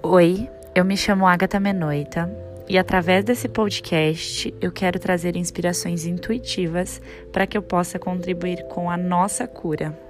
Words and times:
Oi, 0.00 0.48
eu 0.76 0.84
me 0.84 0.96
chamo 0.96 1.26
Agatha 1.26 1.58
Menoita 1.58 2.30
e 2.68 2.78
através 2.78 3.24
desse 3.24 3.48
podcast 3.48 4.54
eu 4.60 4.70
quero 4.70 4.96
trazer 4.96 5.34
inspirações 5.34 6.06
intuitivas 6.06 7.02
para 7.32 7.48
que 7.48 7.58
eu 7.58 7.62
possa 7.62 7.98
contribuir 7.98 8.62
com 8.68 8.88
a 8.88 8.96
nossa 8.96 9.48
cura. 9.48 10.07